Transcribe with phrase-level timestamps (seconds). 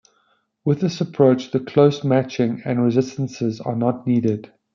[0.65, 4.51] With this approach the close matching and resistances are not needed.